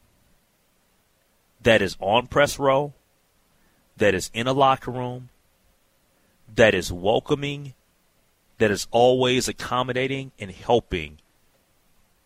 that 1.61 1.81
is 1.81 1.95
on 1.99 2.27
press 2.27 2.59
row, 2.59 2.93
that 3.97 4.13
is 4.13 4.29
in 4.33 4.47
a 4.47 4.53
locker 4.53 4.91
room, 4.91 5.29
that 6.53 6.73
is 6.73 6.91
welcoming, 6.91 7.73
that 8.57 8.71
is 8.71 8.87
always 8.91 9.47
accommodating 9.47 10.31
and 10.39 10.51
helping 10.51 11.17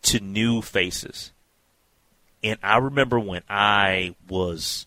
to 0.02 0.20
new 0.20 0.62
faces. 0.62 1.32
And 2.42 2.58
I 2.62 2.78
remember 2.78 3.18
when 3.18 3.42
I 3.48 4.14
was 4.28 4.86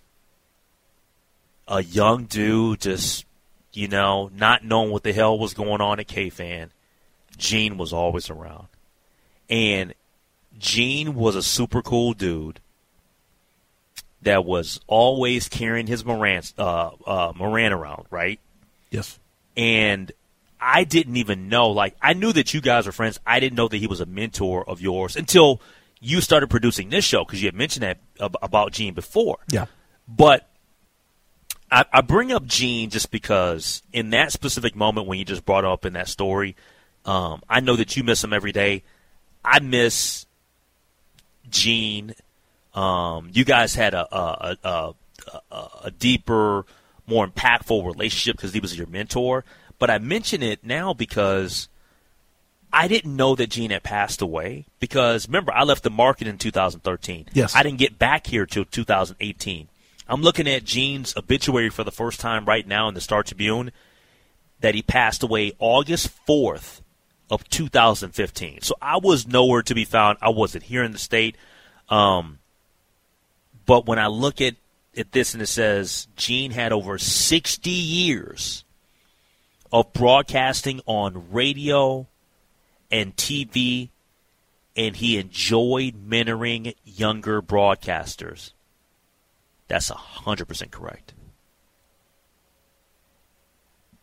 a 1.68 1.84
young 1.84 2.26
dude, 2.26 2.82
just, 2.82 3.26
you 3.74 3.88
know, 3.88 4.32
not 4.34 4.64
knowing 4.64 4.92
what 4.92 5.04
the 5.04 5.14
hell 5.14 5.38
was 5.38 5.54
going 5.54 5.82
on 5.82 6.00
at 6.00 6.08
K-Fan, 6.08 6.72
Gene 7.38 7.78
was 7.78 7.94
always 7.94 8.30
around. 8.30 8.68
And 9.50 9.94
Gene 10.58 11.14
was 11.16 11.36
a 11.36 11.44
super 11.44 11.82
cool 11.82 12.14
dude 12.14 12.60
that 14.22 14.46
was 14.46 14.80
always 14.88 15.50
carrying 15.50 15.88
his 15.88 16.04
Marantz, 16.04 16.54
uh, 16.58 16.92
uh, 17.06 17.34
Marantz 17.34 17.72
around, 17.72 18.06
right? 18.10 18.40
Yes. 18.90 19.20
and 19.58 20.12
I 20.65 20.86
didn't 20.86 21.17
even 21.17 21.50
know. 21.50 21.70
Like, 21.72 21.96
I 22.01 22.13
knew 22.13 22.32
that 22.32 22.53
you 22.53 22.62
guys 22.62 22.86
were 22.86 22.93
friends. 22.93 23.20
I 23.27 23.41
didn't 23.41 23.58
know 23.58 23.67
that 23.67 23.77
he 23.77 23.88
was 23.88 24.00
a 24.00 24.05
mentor 24.05 24.67
of 24.67 24.79
yours 24.79 25.17
until 25.17 25.62
you 26.00 26.22
started 26.22 26.50
producing 26.50 26.89
this 26.89 27.03
show 27.03 27.25
because 27.25 27.41
you 27.41 27.48
had 27.48 27.55
mentioned 27.55 27.84
that 27.84 28.00
ab- 28.20 28.38
about 28.41 28.72
Gene 28.72 28.93
before. 28.93 29.39
Yeah. 29.50 29.65
But 30.08 30.50
I, 31.70 31.84
I 31.91 32.01
bring 32.01 32.32
up 32.32 32.46
Gene 32.46 32.89
just 32.89 33.12
because 33.12 33.84
in 33.91 34.12
that 34.12 34.32
specific 34.32 34.74
moment 34.74 35.08
when 35.08 35.20
you 35.20 35.25
just 35.25 35.46
brought 35.46 35.65
up 35.65 35.86
in 35.86 35.93
that 35.93 36.08
story, 36.08 36.55
um, 37.03 37.41
I 37.50 37.60
know 37.60 37.75
that 37.75 37.98
you 37.98 38.03
miss 38.03 38.24
him 38.24 38.32
every 38.32 38.53
day. 38.53 38.84
I 39.43 39.60
miss 39.60 40.25
Gene. 41.50 42.15
Um, 42.74 43.29
you 43.34 43.43
guys 43.43 43.75
had 43.75 43.93
a 43.93 44.15
a, 44.15 44.58
a, 44.63 44.93
a, 45.51 45.70
a 45.86 45.91
deeper, 45.91 46.65
more 47.05 47.27
impactful 47.27 47.86
relationship 47.86 48.38
because 48.38 48.53
he 48.53 48.62
was 48.62 48.77
your 48.77 48.88
mentor. 48.88 49.43
But 49.84 49.92
I 49.92 49.98
mention 49.98 50.42
it 50.42 50.63
now 50.63 50.94
because 50.94 51.68
I 52.72 52.88
didn't 52.88 53.18
know 53.18 53.36
that 53.36 53.50
Gene 53.50 53.72
had 53.72 53.84
passed 53.84 54.22
away. 54.22 54.66
Because 54.80 55.28
remember, 55.28 55.52
I 55.52 55.63
left 55.63 55.84
the 55.84 55.90
market 55.90 56.25
in 56.25 56.38
2013. 56.38 57.28
Yes. 57.34 57.54
I 57.54 57.63
didn't 57.63 57.80
get 57.80 58.00
back 58.00 58.25
here 58.25 58.46
till 58.46 58.63
2018. 58.63 59.68
I'm 60.08 60.22
looking 60.22 60.48
at 60.48 60.63
Gene's 60.63 61.18
obituary 61.18 61.70
for 61.70 61.84
the 61.84 61.92
first 61.92 62.22
time 62.22 62.46
right 62.46 62.66
now 62.66 62.88
in 62.88 62.94
the 62.94 63.02
Star 63.02 63.24
Tribune 63.24 63.74
that 64.62 64.74
he 64.74 64.82
passed 64.82 65.22
away 65.22 65.52
August 65.60 66.12
4th 66.25 66.80
of 67.30 67.44
2015. 67.50 68.62
So 68.62 68.75
I 68.82 69.00
was 69.00 69.28
nowhere 69.28 69.63
to 69.63 69.75
be 69.75 69.84
found. 69.84 70.18
I 70.22 70.30
wasn't 70.30 70.63
here 70.63 70.86
in 70.86 70.94
the 70.94 70.98
state. 70.98 71.36
Um, 71.90 72.40
but 73.66 73.86
when 73.86 74.00
I 74.00 74.08
look 74.08 74.40
at, 74.40 74.56
at 74.96 75.12
this 75.12 75.34
and 75.34 75.44
it 75.44 75.48
says 75.48 76.08
Gene 76.16 76.52
had 76.52 76.72
over 76.72 76.98
60 76.98 77.70
years 77.70 78.63
of 79.74 79.92
broadcasting 79.92 80.80
on 80.86 81.32
radio 81.32 82.08
and 82.92 83.15
TV, 83.15 83.89
and 84.77 84.96
he 84.96 85.18
enjoyed 85.18 86.08
mentoring 86.08 86.75
younger 86.86 87.42
broadcasters. 87.42 88.51
That's 89.68 89.89
100% 89.89 90.70
correct. 90.70 91.13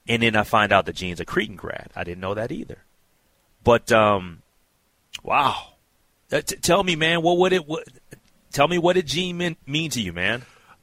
And 0.09 0.25
then 0.25 0.35
I 0.35 0.43
find 0.43 0.73
out 0.73 0.87
that 0.87 0.97
Gene's 0.97 1.21
a 1.21 1.25
Cretin 1.25 1.55
grad. 1.55 1.93
I 1.95 2.03
didn't 2.03 2.21
know 2.21 2.35
that 2.35 2.51
either. 2.51 2.79
But, 3.63 3.93
um, 3.93 4.43
wow. 5.23 5.75
Uh, 6.33 6.41
t- 6.41 6.57
tell 6.57 6.83
me, 6.83 6.97
man, 6.97 7.23
what 7.23 7.39
would 7.39 7.53
it, 7.53 7.69
what, 7.69 7.87
tell 8.51 8.67
me 8.67 8.79
what 8.79 8.95
did 8.95 9.07
Gene 9.07 9.37
mean, 9.37 9.57
mean 9.67 9.91
to 9.91 10.01
you, 10.01 10.13
man? 10.13 10.43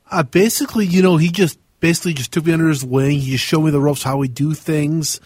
Uh, 0.10 0.24
basically, 0.24 0.86
you 0.86 1.01
know, 1.01 1.17
he 1.17 1.29
just 1.29 1.60
basically 1.79 2.13
just 2.13 2.31
took 2.31 2.46
me 2.46 2.53
under 2.53 2.67
his 2.67 2.84
wing. 2.84 3.19
He 3.19 3.31
just 3.31 3.43
showed 3.43 3.62
me 3.62 3.72
the 3.72 3.79
ropes, 3.79 4.03
how 4.03 4.17
we 4.17 4.27
do 4.27 4.53
things. 4.53 5.19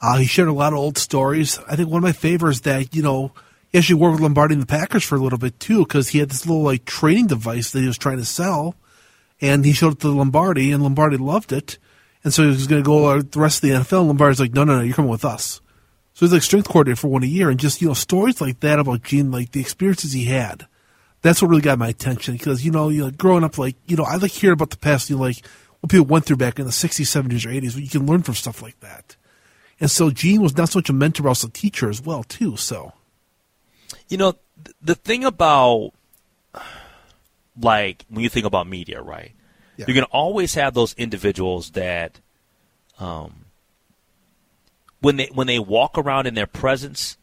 Uh, 0.00 0.18
he 0.18 0.26
shared 0.26 0.48
a 0.48 0.52
lot 0.52 0.72
of 0.72 0.78
old 0.78 0.98
stories. 0.98 1.58
I 1.68 1.76
think 1.76 1.88
one 1.88 1.98
of 1.98 2.02
my 2.02 2.12
favorites 2.12 2.60
that 2.60 2.94
you 2.94 3.02
know 3.02 3.32
he 3.72 3.78
actually 3.78 4.00
worked 4.00 4.12
with 4.12 4.22
Lombardi 4.22 4.54
and 4.54 4.62
the 4.62 4.66
Packers 4.66 5.02
for 5.02 5.16
a 5.16 5.18
little 5.18 5.38
bit 5.38 5.58
too, 5.58 5.78
because 5.78 6.08
he 6.08 6.18
had 6.18 6.30
this 6.30 6.46
little 6.46 6.62
like 6.62 6.84
training 6.84 7.26
device 7.26 7.70
that 7.70 7.80
he 7.80 7.86
was 7.86 7.98
trying 7.98 8.18
to 8.18 8.24
sell, 8.24 8.76
and 9.40 9.64
he 9.64 9.72
showed 9.72 9.94
it 9.94 10.00
to 10.00 10.08
Lombardi, 10.08 10.72
and 10.72 10.82
Lombardi 10.82 11.16
loved 11.16 11.52
it, 11.52 11.78
and 12.22 12.32
so 12.32 12.42
he 12.42 12.48
was 12.48 12.66
going 12.66 12.82
to 12.82 12.86
go 12.86 13.20
the 13.20 13.40
rest 13.40 13.64
of 13.64 13.68
the 13.68 13.74
NFL. 13.74 14.00
And 14.00 14.08
Lombardi's 14.08 14.40
like, 14.40 14.52
no, 14.52 14.64
no, 14.64 14.76
no, 14.76 14.82
you're 14.82 14.94
coming 14.94 15.10
with 15.10 15.24
us. 15.24 15.60
So 16.14 16.24
he's 16.24 16.32
like 16.32 16.42
strength 16.42 16.68
coordinator 16.68 17.00
for 17.00 17.08
one 17.08 17.24
a 17.24 17.26
year, 17.26 17.50
and 17.50 17.58
just 17.58 17.82
you 17.82 17.88
know 17.88 17.94
stories 17.94 18.40
like 18.40 18.60
that 18.60 18.78
about 18.78 19.02
Gene, 19.02 19.30
like 19.30 19.52
the 19.52 19.60
experiences 19.60 20.12
he 20.12 20.26
had. 20.26 20.66
That's 21.22 21.40
what 21.40 21.48
really 21.48 21.62
got 21.62 21.78
my 21.78 21.88
attention 21.88 22.34
because 22.34 22.64
you 22.64 22.70
know, 22.70 22.90
you 22.90 23.04
know, 23.04 23.10
growing 23.10 23.42
up, 23.42 23.58
like 23.58 23.76
you 23.86 23.96
know, 23.96 24.04
I 24.04 24.16
like 24.16 24.30
hearing 24.30 24.52
about 24.52 24.70
the 24.70 24.76
past, 24.76 25.10
you 25.10 25.16
know, 25.16 25.22
like 25.22 25.44
what 25.84 25.90
people 25.90 26.06
went 26.06 26.24
through 26.24 26.38
back 26.38 26.58
in 26.58 26.64
the 26.64 26.70
'60s, 26.70 27.04
'70s, 27.04 27.44
or 27.44 27.50
'80s. 27.50 27.76
You 27.76 27.88
can 27.88 28.06
learn 28.06 28.22
from 28.22 28.34
stuff 28.34 28.62
like 28.62 28.80
that. 28.80 29.16
And 29.78 29.90
so 29.90 30.10
Gene 30.10 30.40
was 30.40 30.56
not 30.56 30.70
so 30.70 30.78
much 30.78 30.88
a 30.88 30.94
mentor, 30.94 31.24
but 31.24 31.28
also 31.28 31.48
a 31.48 31.50
teacher 31.50 31.90
as 31.90 32.00
well, 32.00 32.22
too. 32.22 32.56
So 32.56 32.94
You 34.08 34.16
know, 34.16 34.32
th- 34.32 34.76
the 34.80 34.94
thing 34.94 35.24
about 35.24 35.92
like 37.60 38.06
when 38.08 38.22
you 38.22 38.30
think 38.30 38.46
about 38.46 38.66
media, 38.66 39.02
right? 39.02 39.32
Yeah. 39.76 39.84
You're 39.86 39.94
going 39.94 40.06
to 40.06 40.12
always 40.12 40.54
have 40.54 40.72
those 40.72 40.94
individuals 40.94 41.72
that, 41.72 42.20
um, 42.98 43.44
when 45.00 45.16
they 45.16 45.26
when 45.34 45.46
they 45.46 45.58
walk 45.58 45.98
around 45.98 46.26
in 46.26 46.34
their 46.34 46.46
presence, 46.46 47.18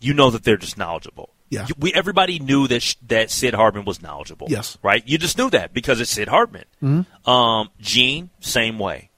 you 0.00 0.12
know 0.12 0.28
that 0.30 0.44
they're 0.44 0.58
just 0.58 0.76
knowledgeable. 0.76 1.31
Yeah. 1.52 1.66
We 1.78 1.92
everybody 1.92 2.38
knew 2.38 2.66
that 2.68 2.80
sh- 2.80 2.94
that 3.08 3.30
Sid 3.30 3.52
Hartman 3.52 3.84
was 3.84 4.00
knowledgeable. 4.00 4.46
Yes. 4.48 4.78
right. 4.82 5.02
You 5.06 5.18
just 5.18 5.36
knew 5.36 5.50
that 5.50 5.74
because 5.74 6.00
it's 6.00 6.10
Sid 6.10 6.28
Hartman. 6.28 6.64
Mm-hmm. 6.82 7.30
Um, 7.30 7.68
Gene, 7.78 8.30
same 8.40 8.78
way. 8.78 9.10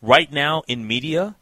Right 0.00 0.32
now 0.32 0.62
in 0.66 0.86
media, 0.86 1.36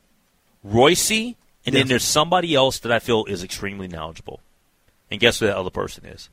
Royce, 0.65 1.13
and 1.13 1.37
then 1.77 1.87
there's 1.87 2.03
somebody 2.03 2.57
else 2.57 2.81
that 2.81 2.91
I 2.91 2.99
feel 2.99 3.25
is 3.27 3.45
extremely 3.45 3.87
knowledgeable. 3.87 4.41
And 5.13 5.21
guess 5.21 5.39
who 5.39 5.47
that 5.47 5.57
other 5.57 5.71
person 5.71 6.07
is? 6.07 6.29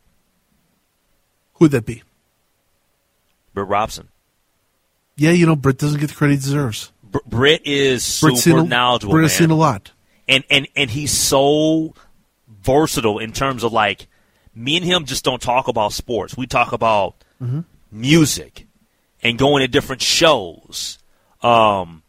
Who'd 1.53 1.69
that 1.71 1.85
be? 1.85 2.01
Britt 3.53 3.67
Robson. 3.67 4.07
Yeah, 5.17 5.31
you 5.31 5.45
know, 5.45 5.55
Britt 5.55 5.77
doesn't 5.77 5.99
get 5.99 6.09
the 6.09 6.15
credit 6.15 6.33
he 6.35 6.37
deserves. 6.39 6.91
Br- 7.03 7.17
Britt 7.27 7.61
is 7.65 8.03
super 8.03 8.31
Britt's 8.31 8.43
seen 8.43 8.57
a, 8.57 8.63
knowledgeable, 8.63 9.11
Britt 9.11 9.21
man. 9.23 9.29
has 9.29 9.37
seen 9.37 9.49
a 9.51 9.55
lot. 9.55 9.91
and 10.27 10.43
and 10.49 10.67
and 10.75 10.89
he's 10.89 11.11
so 11.11 11.93
versatile 12.73 13.19
in 13.19 13.31
terms 13.31 13.63
of 13.63 13.71
like 13.73 14.07
me 14.53 14.77
and 14.77 14.85
him 14.85 15.05
just 15.05 15.23
don't 15.23 15.41
talk 15.41 15.67
about 15.67 15.93
sports. 15.93 16.37
We 16.37 16.45
talk 16.47 16.71
about 16.73 17.15
music 17.91 18.67
and 19.23 19.37
going 19.37 19.61
to 19.61 19.67
different 19.67 20.01
shows. 20.01 20.99
Um, 21.41 22.03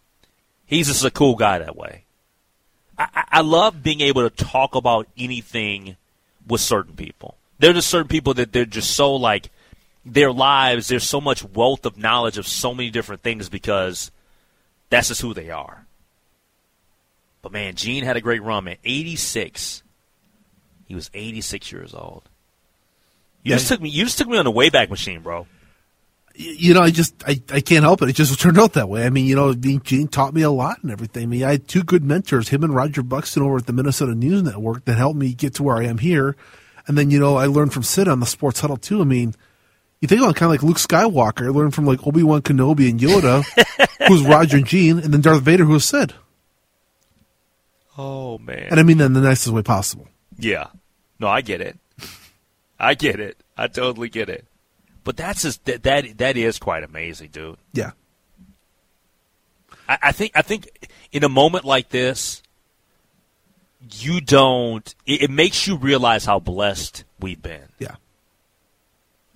he's 0.67 0.89
just 0.89 1.05
a 1.05 1.11
cool 1.11 1.37
guy 1.37 1.59
that 1.61 1.77
way. 1.77 2.05
I, 2.99 3.09
I- 3.15 3.25
I 3.33 3.41
love 3.43 3.83
being 3.83 4.01
able 4.01 4.29
to 4.29 4.45
talk 4.45 4.75
about 4.75 5.07
anything 5.17 5.97
with 6.47 6.61
certain 6.61 6.95
people. 6.97 7.37
There 7.59 7.71
are 7.71 7.75
just 7.75 7.89
certain 7.89 8.09
people 8.09 8.35
that 8.35 8.53
they're 8.53 8.65
just 8.67 8.91
so 8.91 9.15
like 9.15 9.51
their 10.05 10.33
lives. 10.33 10.89
There's 10.89 11.05
so 11.09 11.21
much 11.21 11.45
wealth 11.45 11.87
of 11.87 11.97
knowledge 11.97 12.39
of 12.39 12.47
so 12.47 12.75
many 12.75 12.91
different 12.91 13.23
things 13.23 13.49
because 13.49 14.11
that's 14.91 15.09
just 15.09 15.21
who 15.23 15.33
they 15.33 15.51
are. 15.51 15.87
But 17.43 17.53
man, 17.53 17.75
Gene 17.77 18.03
had 18.05 18.17
a 18.17 18.21
great 18.21 18.43
run, 18.43 18.65
man. 18.65 18.77
86. 18.85 19.83
He 20.91 20.97
was 20.97 21.09
86 21.15 21.71
years 21.71 21.95
old. 21.95 22.29
You 23.45 23.51
Yeah. 23.53 23.57
just 23.59 23.69
took 23.69 23.81
me. 23.81 23.91
You 23.91 24.03
just 24.03 24.19
took 24.19 24.27
me 24.27 24.37
on 24.39 24.45
the 24.45 24.51
Wayback 24.51 24.91
Machine, 24.91 25.21
bro. 25.21 25.47
You 26.35 26.75
know, 26.75 26.81
I 26.81 26.91
just 26.91 27.15
I, 27.25 27.41
I 27.53 27.61
can't 27.61 27.85
help 27.85 28.03
it. 28.03 28.09
It 28.09 28.15
just 28.17 28.41
turned 28.41 28.59
out 28.59 28.73
that 28.73 28.89
way. 28.89 29.07
I 29.07 29.11
mean, 29.11 29.27
you 29.27 29.37
know, 29.37 29.55
Gene 29.55 30.09
taught 30.09 30.35
me 30.35 30.43
a 30.43 30.51
lot 30.51 30.83
and 30.83 30.91
everything. 30.91 31.23
I 31.23 31.27
mean, 31.27 31.45
I 31.45 31.53
had 31.53 31.69
two 31.69 31.85
good 31.85 32.03
mentors, 32.03 32.49
him 32.49 32.65
and 32.65 32.75
Roger 32.75 33.05
Buxton 33.05 33.45
over 33.45 33.59
at 33.59 33.67
the 33.67 33.73
Minnesota 33.73 34.17
News 34.17 34.43
Network, 34.43 34.85
that 34.87 34.99
helped 34.99 35.17
me 35.19 35.33
get 35.33 35.55
to 35.55 35.63
where 35.63 35.77
I 35.77 35.85
am 35.85 35.99
here. 35.99 36.35
And 36.89 36.99
then, 36.99 37.13
you 37.13 37.21
know, 37.21 37.37
I 37.37 37.47
learned 37.47 37.73
from 37.73 37.85
Sid 37.85 38.09
on 38.09 38.19
the 38.19 38.27
Sports 38.27 38.59
Huddle 38.59 38.79
too. 38.79 39.01
I 39.01 39.05
mean, 39.05 39.33
you 40.01 40.09
think 40.09 40.21
about 40.21 40.31
it, 40.35 40.39
kind 40.41 40.53
of 40.53 40.53
like 40.55 40.63
Luke 40.65 40.79
Skywalker. 40.79 41.47
I 41.47 41.51
learned 41.51 41.73
from 41.73 41.85
like 41.87 42.05
Obi 42.05 42.25
Wan 42.25 42.43
Kenobi 42.43 42.91
and 42.91 42.99
Yoda, 42.99 43.45
who's 44.09 44.23
Roger 44.25 44.57
and 44.57 44.67
Gene, 44.67 44.99
and 44.99 45.15
then 45.15 45.21
Darth 45.21 45.43
Vader, 45.43 45.65
who 45.65 45.75
was 45.75 45.85
Sid. 45.85 46.15
Oh 47.99 48.39
man. 48.39 48.69
And 48.71 48.81
I 48.81 48.83
mean 48.83 48.99
that 48.99 49.07
in 49.07 49.13
the 49.13 49.21
nicest 49.21 49.49
way 49.55 49.63
possible. 49.63 50.09
yeah. 50.39 50.69
No, 51.21 51.29
I 51.29 51.43
get 51.43 51.61
it. 51.61 51.79
I 52.81 52.95
get 52.95 53.21
it. 53.21 53.37
I 53.57 53.69
totally 53.69 54.09
get 54.09 54.29
it. 54.29 54.47
But 55.05 55.17
that's 55.17 55.43
just 55.43 55.65
that 55.67 55.83
that 55.85 56.19
that 56.19 56.37
is 56.37 56.59
quite 56.59 56.83
amazing, 56.83 57.31
dude. 57.31 57.59
Yeah. 57.73 57.93
I, 59.89 59.99
I 60.03 60.13
think 60.13 60.33
I 60.35 60.43
think 60.43 60.89
in 61.13 61.25
a 61.25 61.29
moment 61.29 61.65
like 61.65 61.91
this, 61.91 62.43
you 63.93 64.21
don't. 64.21 64.95
It, 65.07 65.23
it 65.23 65.31
makes 65.31 65.67
you 65.67 65.77
realize 65.77 66.25
how 66.25 66.39
blessed 66.39 67.05
we've 67.19 67.41
been. 67.41 67.69
Yeah. 67.79 67.97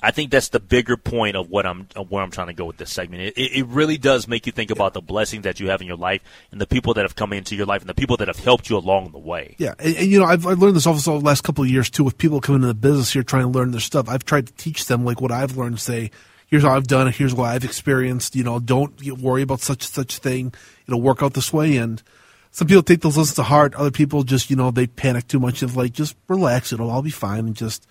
I 0.05 0.11
think 0.11 0.31
that's 0.31 0.51
the 0.51 0.61
bigger 0.61 0.99
point 0.99 1.35
of 1.35 1.49
what 1.49 1.65
I'm 1.65 1.89
of 1.97 2.11
where 2.11 2.23
I'm 2.23 2.31
trying 2.31 2.49
to 2.49 2.53
go 2.53 2.67
with 2.67 2.77
this 2.77 2.93
segment. 2.93 3.23
It, 3.23 3.39
it 3.39 3.67
really 3.67 3.97
does 3.97 4.29
make 4.29 4.45
you 4.45 4.53
think 4.53 4.71
about 4.71 4.93
the 4.93 5.01
blessings 5.01 5.45
that 5.45 5.61
you 5.61 5.71
have 5.71 5.81
in 5.81 5.87
your 5.87 5.97
life 5.97 6.21
and 6.53 6.61
the 6.61 6.67
people 6.67 6.93
that 6.95 7.03
have 7.03 7.17
come 7.17 7.33
into 7.33 7.57
your 7.57 7.65
life 7.65 7.81
and 7.81 7.89
the 7.89 7.95
people 7.95 8.19
that 8.19 8.29
have 8.29 8.39
helped 8.39 8.69
you 8.69 8.77
along 8.77 9.13
the 9.13 9.19
way. 9.19 9.57
Yeah, 9.59 9.73
and, 9.79 9.97
and 9.97 10.07
you 10.07 10.19
know, 10.19 10.27
I've, 10.27 10.47
I've 10.47 10.59
learned 10.59 10.77
this 10.77 10.87
also 10.87 11.19
the 11.19 11.25
last 11.25 11.43
couple 11.43 11.65
of 11.65 11.71
years 11.71 11.89
too. 11.89 12.05
With 12.05 12.19
people 12.19 12.41
coming 12.43 12.57
into 12.57 12.69
the 12.69 12.75
business 12.75 13.15
here 13.15 13.23
trying 13.23 13.45
to 13.45 13.59
learn 13.59 13.71
their 13.71 13.81
stuff, 13.81 14.09
I've 14.09 14.27
tried 14.27 14.47
to 14.49 14.53
teach 14.55 14.85
them 14.87 15.07
like 15.07 15.23
what 15.23 15.33
I've 15.33 15.57
learned. 15.57 15.81
Say, 15.81 16.11
here's 16.49 16.63
how 16.63 16.77
I've 16.77 16.87
done 16.87 17.09
it. 17.09 17.17
Here's 17.17 17.35
what 17.35 17.49
I've 17.49 17.65
experienced. 17.65 18.37
You 18.37 18.45
know, 18.45 18.61
don't 18.61 19.01
worry 19.19 19.41
about 19.41 19.61
such 19.61 19.85
such 19.85 20.19
thing. 20.19 20.53
It'll 20.87 21.01
work 21.01 21.23
out 21.23 21.33
this 21.33 21.51
way. 21.51 21.79
And 21.79 22.03
some 22.51 22.69
people 22.69 22.83
take 22.83 23.01
those 23.01 23.17
lessons 23.17 23.37
to 23.37 23.45
heart. 23.45 23.75
Other 23.75 23.91
people 23.91 24.23
just 24.23 24.51
you 24.51 24.57
know 24.57 24.71
they 24.71 24.87
panic 24.87 25.29
too 25.29 25.41
much. 25.41 25.63
Of 25.63 25.77
like, 25.77 25.93
just 25.93 26.15
relax. 26.29 26.73
It'll 26.75 26.91
all 26.91 27.03
be 27.03 27.11
fine. 27.11 27.47
And 27.47 27.57
just, 27.57 27.87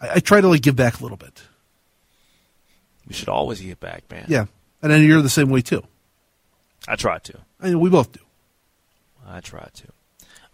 I, 0.00 0.14
I 0.16 0.20
try 0.20 0.40
to 0.40 0.48
like 0.48 0.62
give 0.62 0.76
back 0.76 1.00
a 1.00 1.02
little 1.02 1.16
bit. 1.16 1.42
We 3.06 3.14
should 3.14 3.28
always 3.28 3.60
give 3.60 3.80
back, 3.80 4.04
man. 4.10 4.26
Yeah, 4.28 4.46
and 4.82 4.92
then 4.92 5.02
you're 5.02 5.22
the 5.22 5.28
same 5.28 5.50
way 5.50 5.62
too. 5.62 5.82
I 6.88 6.96
try 6.96 7.18
to. 7.18 7.38
I 7.60 7.66
mean, 7.66 7.80
we 7.80 7.90
both 7.90 8.12
do. 8.12 8.20
I 9.26 9.40
try 9.40 9.68
to. 9.72 9.84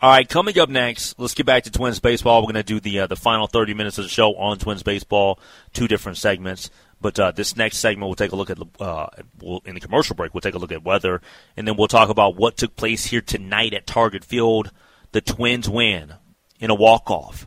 All 0.02 0.10
right, 0.10 0.28
coming 0.28 0.58
up 0.58 0.68
next, 0.68 1.18
let's 1.18 1.32
get 1.32 1.46
back 1.46 1.62
to 1.64 1.70
Twins 1.70 2.00
baseball. 2.00 2.42
We're 2.42 2.52
going 2.52 2.56
to 2.56 2.62
do 2.62 2.80
the 2.80 3.00
uh, 3.00 3.06
the 3.06 3.16
final 3.16 3.46
30 3.46 3.72
minutes 3.72 3.96
of 3.96 4.04
the 4.04 4.10
show 4.10 4.34
on 4.36 4.58
Twins 4.58 4.82
baseball, 4.82 5.40
two 5.72 5.88
different 5.88 6.18
segments. 6.18 6.70
But 7.00 7.18
uh, 7.18 7.30
this 7.30 7.56
next 7.56 7.78
segment, 7.78 8.08
we'll 8.08 8.14
take 8.14 8.32
a 8.32 8.36
look 8.36 8.50
at 8.50 8.58
uh, 8.78 9.06
we'll, 9.40 9.62
in 9.64 9.74
the 9.74 9.80
commercial 9.80 10.14
break. 10.14 10.34
We'll 10.34 10.42
take 10.42 10.54
a 10.54 10.58
look 10.58 10.72
at 10.72 10.84
weather, 10.84 11.22
and 11.56 11.66
then 11.66 11.76
we'll 11.76 11.88
talk 11.88 12.10
about 12.10 12.36
what 12.36 12.58
took 12.58 12.76
place 12.76 13.06
here 13.06 13.22
tonight 13.22 13.72
at 13.72 13.86
Target 13.86 14.22
Field. 14.22 14.70
The 15.12 15.22
Twins 15.22 15.68
win 15.68 16.14
in 16.60 16.68
a 16.68 16.74
walk 16.74 17.10
off, 17.10 17.46